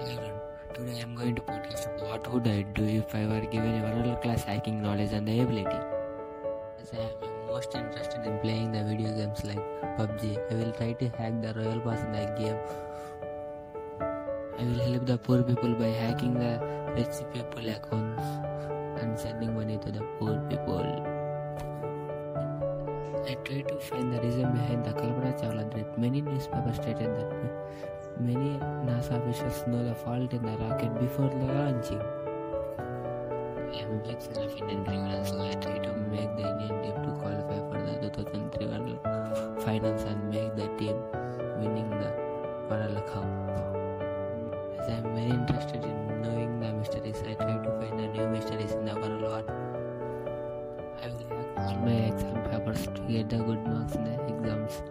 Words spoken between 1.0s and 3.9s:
am going to podcast what would I do if I were given a